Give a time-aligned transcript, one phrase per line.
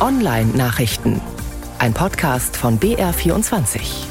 [0.00, 1.20] Online-Nachrichten.
[1.78, 4.09] Ein Podcast von BR24.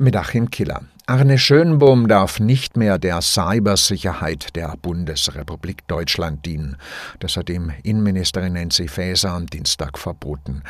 [0.00, 0.82] Mit Achim Killer.
[1.06, 6.76] Arne Schönbohm darf nicht mehr der Cybersicherheit der Bundesrepublik Deutschland dienen.
[7.18, 10.62] Das hat ihm Innenministerin Nancy Faeser am Dienstag verboten.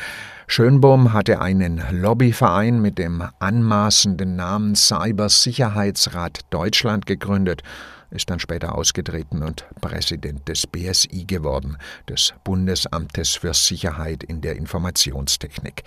[0.46, 7.62] Schönbohm hatte einen Lobbyverein mit dem anmaßenden Namen Cybersicherheitsrat Deutschland gegründet
[8.10, 11.76] ist dann später ausgetreten und Präsident des BSI geworden,
[12.08, 15.84] des Bundesamtes für Sicherheit in der Informationstechnik.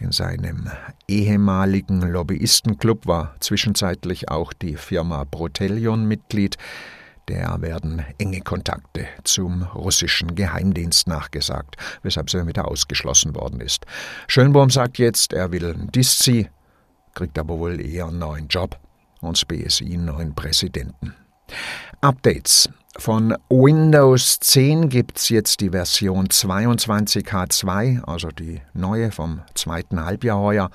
[0.00, 0.70] In seinem
[1.08, 6.56] ehemaligen Lobbyistenclub war zwischenzeitlich auch die Firma Brotellion Mitglied.
[7.28, 13.84] Der werden enge Kontakte zum russischen Geheimdienst nachgesagt, weshalb sie wieder ausgeschlossen worden ist.
[14.26, 16.48] Schönbaum sagt jetzt, er will Diszi,
[17.14, 18.80] kriegt aber wohl eher einen neuen Job
[19.20, 21.14] und das BSI einen neuen Präsidenten.
[22.00, 22.70] Updates.
[23.00, 30.38] Von Windows 10 gibt es jetzt die Version 22H2, also die neue vom zweiten Halbjahr
[30.38, 30.70] heuer,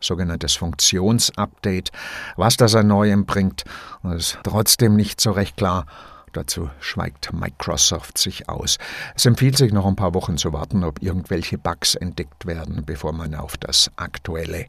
[0.00, 1.92] sogenanntes Funktionsupdate.
[2.36, 3.64] Was das an Neuem bringt,
[4.04, 5.84] ist trotzdem nicht so recht klar.
[6.32, 8.78] Dazu schweigt Microsoft sich aus.
[9.14, 13.12] Es empfiehlt sich noch ein paar Wochen zu warten, ob irgendwelche Bugs entdeckt werden, bevor
[13.12, 14.64] man auf das aktuelle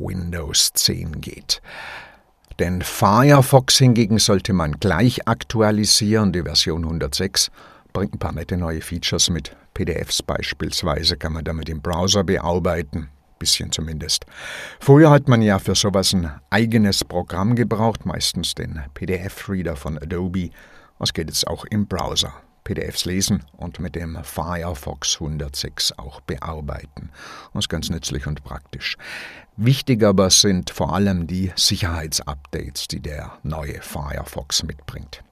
[0.00, 1.62] Windows 10 geht.
[2.60, 6.32] Den Firefox hingegen sollte man gleich aktualisieren.
[6.32, 7.52] Die Version 106
[7.92, 9.54] bringt ein paar nette neue Features mit.
[9.74, 13.10] PDFs beispielsweise kann man damit im Browser bearbeiten.
[13.38, 14.26] Bisschen zumindest.
[14.80, 20.50] Früher hat man ja für sowas ein eigenes Programm gebraucht, meistens den PDF-Reader von Adobe.
[20.98, 22.32] Was geht jetzt auch im Browser?
[22.68, 27.08] PDFs lesen und mit dem Firefox 106 auch bearbeiten.
[27.54, 28.98] Das ist ganz nützlich und praktisch.
[29.56, 35.22] Wichtig aber sind vor allem die Sicherheitsupdates, die der neue Firefox mitbringt.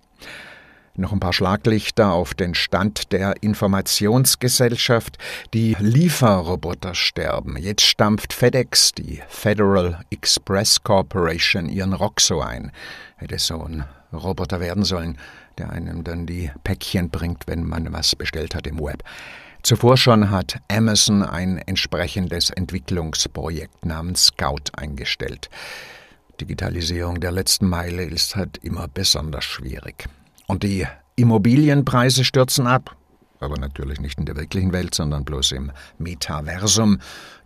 [0.98, 5.18] Noch ein paar Schlaglichter auf den Stand der Informationsgesellschaft.
[5.52, 7.58] Die Lieferroboter sterben.
[7.58, 12.72] Jetzt stampft FedEx, die Federal Express Corporation, ihren Roxo ein.
[13.16, 15.18] Hätte so ein Roboter werden sollen,
[15.58, 19.04] der einem dann die Päckchen bringt, wenn man was bestellt hat im Web.
[19.62, 25.50] Zuvor schon hat Amazon ein entsprechendes Entwicklungsprojekt namens Scout eingestellt.
[26.40, 30.08] Digitalisierung der letzten Meile ist halt immer besonders schwierig.
[30.46, 30.86] Und die
[31.16, 32.96] Immobilienpreise stürzen ab,
[33.40, 36.98] aber natürlich nicht in der wirklichen Welt, sondern bloß im Metaversum,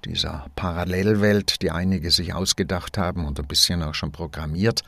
[0.04, 4.82] dieser Parallelwelt, die einige sich ausgedacht haben und ein bisschen auch schon programmiert.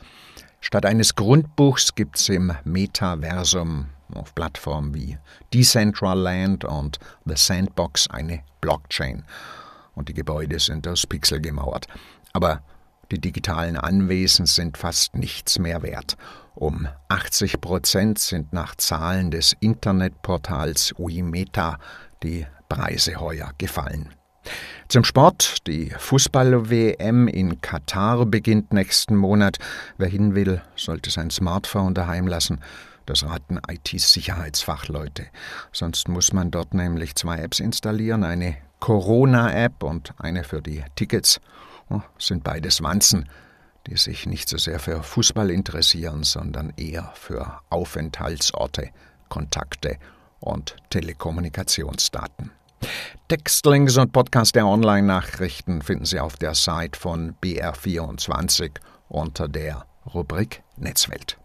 [0.61, 5.17] Statt eines Grundbuchs gibt es im Metaversum auf Plattformen wie
[5.53, 9.23] Decentraland und The Sandbox eine Blockchain.
[9.95, 11.87] Und die Gebäude sind aus Pixel gemauert.
[12.31, 12.61] Aber
[13.11, 16.17] die digitalen Anwesen sind fast nichts mehr wert.
[16.55, 21.79] Um 80 Prozent sind nach Zahlen des Internetportals Uimeta
[22.21, 24.13] die Preise heuer gefallen.
[24.87, 25.65] Zum Sport.
[25.67, 29.57] Die Fußball-WM in Katar beginnt nächsten Monat.
[29.97, 32.59] Wer hin will, sollte sein Smartphone daheim lassen.
[33.05, 35.25] Das raten IT-Sicherheitsfachleute.
[35.71, 41.41] Sonst muss man dort nämlich zwei Apps installieren, eine Corona-App und eine für die Tickets.
[41.89, 43.27] Oh, sind beides Wanzen,
[43.87, 48.89] die sich nicht so sehr für Fußball interessieren, sondern eher für Aufenthaltsorte,
[49.29, 49.97] Kontakte
[50.39, 52.51] und Telekommunikationsdaten.
[53.27, 58.71] Textlinks und Podcast der Online-Nachrichten finden Sie auf der Seite von BR24
[59.09, 61.37] unter der Rubrik Netzwelt.